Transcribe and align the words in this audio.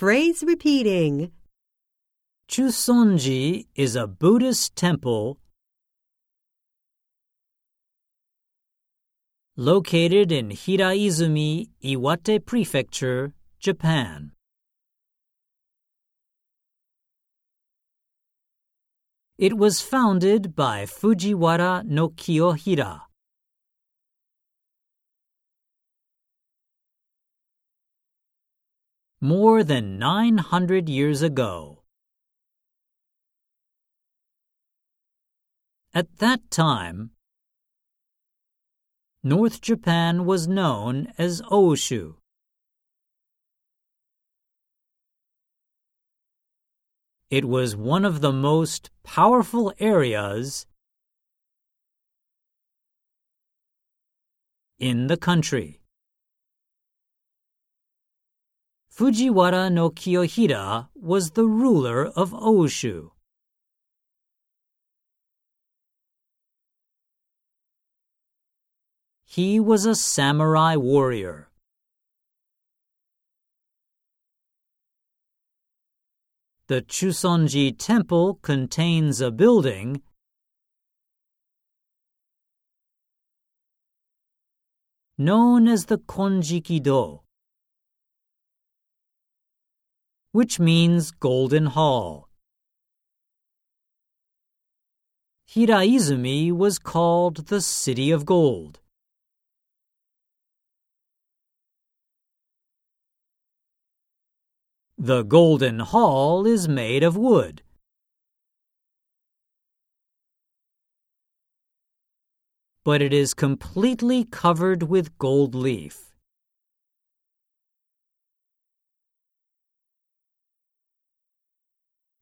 Phrase 0.00 0.42
repeating. 0.46 1.30
Chusonji 2.50 3.66
is 3.74 3.96
a 3.96 4.06
Buddhist 4.06 4.74
temple 4.74 5.38
located 9.58 10.32
in 10.32 10.48
Hiraizumi, 10.48 11.68
Iwate 11.84 12.46
Prefecture, 12.46 13.34
Japan. 13.58 14.32
It 19.36 19.58
was 19.58 19.82
founded 19.82 20.56
by 20.56 20.86
Fujiwara 20.86 21.84
no 21.84 22.08
Kiyohira. 22.08 23.09
More 29.20 29.62
than 29.62 29.98
900 29.98 30.88
years 30.88 31.20
ago. 31.20 31.82
At 35.92 36.18
that 36.18 36.50
time, 36.50 37.10
North 39.22 39.60
Japan 39.60 40.24
was 40.24 40.48
known 40.48 41.12
as 41.18 41.42
Oshu. 41.42 42.14
It 47.28 47.44
was 47.44 47.76
one 47.76 48.06
of 48.06 48.22
the 48.22 48.32
most 48.32 48.90
powerful 49.04 49.74
areas 49.78 50.66
in 54.78 55.08
the 55.08 55.18
country. 55.18 55.79
Fujiwara 59.00 59.72
no 59.72 59.88
Kiyohira 59.88 60.88
was 60.94 61.30
the 61.30 61.46
ruler 61.46 62.08
of 62.08 62.32
Oshu. 62.32 63.12
He 69.24 69.58
was 69.58 69.86
a 69.86 69.94
samurai 69.94 70.76
warrior. 70.76 71.48
The 76.66 76.82
Chusonji 76.82 77.74
Temple 77.78 78.34
contains 78.42 79.22
a 79.22 79.30
building 79.30 80.02
known 85.16 85.68
as 85.68 85.86
the 85.86 85.96
Konjiki-do, 85.96 87.20
which 90.32 90.60
means 90.60 91.10
Golden 91.10 91.66
Hall. 91.66 92.28
Hiraizumi 95.48 96.52
was 96.52 96.78
called 96.78 97.48
the 97.48 97.60
City 97.60 98.12
of 98.12 98.24
Gold. 98.24 98.78
The 104.96 105.22
Golden 105.22 105.80
Hall 105.80 106.46
is 106.46 106.68
made 106.68 107.02
of 107.02 107.16
wood. 107.16 107.62
But 112.84 113.02
it 113.02 113.12
is 113.12 113.34
completely 113.34 114.24
covered 114.24 114.84
with 114.84 115.18
gold 115.18 115.54
leaf. 115.54 116.09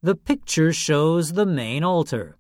The 0.01 0.15
picture 0.15 0.73
shows 0.73 1.33
the 1.33 1.45
main 1.45 1.83
altar. 1.83 2.39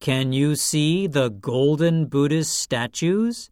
Can 0.00 0.34
you 0.34 0.54
see 0.54 1.06
the 1.06 1.30
golden 1.30 2.06
Buddhist 2.06 2.58
statues? 2.58 3.50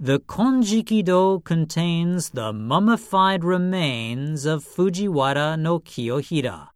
The 0.00 0.18
Konjiki-do 0.18 1.40
contains 1.44 2.30
the 2.30 2.52
mummified 2.52 3.44
remains 3.44 4.46
of 4.46 4.64
Fujiwara 4.64 5.58
no 5.58 5.78
Kiyohira. 5.78 6.70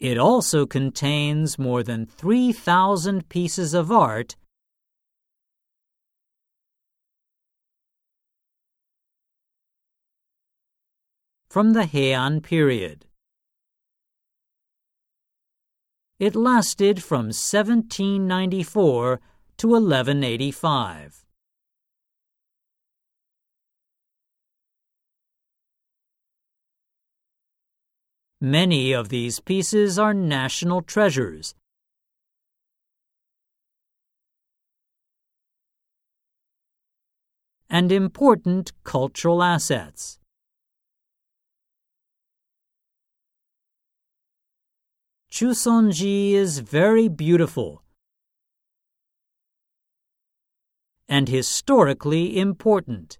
It 0.00 0.16
also 0.16 0.64
contains 0.64 1.58
more 1.58 1.82
than 1.82 2.06
3,000 2.06 3.28
pieces 3.28 3.74
of 3.74 3.90
art 3.90 4.36
from 11.50 11.72
the 11.72 11.82
Heian 11.82 12.42
period. 12.42 13.06
It 16.20 16.36
lasted 16.36 17.02
from 17.02 17.26
1794 17.26 19.20
to 19.56 19.68
1185. 19.68 21.24
Many 28.40 28.92
of 28.92 29.08
these 29.08 29.40
pieces 29.40 29.98
are 29.98 30.14
national 30.14 30.82
treasures. 30.82 31.54
and 37.70 37.92
important 37.92 38.72
cultural 38.82 39.42
assets. 39.42 40.18
Chusonji 45.30 46.32
is 46.32 46.60
very 46.60 47.08
beautiful 47.08 47.82
and 51.08 51.28
historically 51.28 52.38
important. 52.38 53.18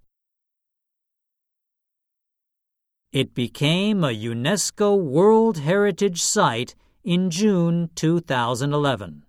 It 3.11 3.33
became 3.33 4.03
a 4.03 4.15
UNESCO 4.15 4.95
World 4.95 5.57
Heritage 5.57 6.21
Site 6.21 6.75
in 7.03 7.31
June 7.31 7.89
2011. 7.95 9.23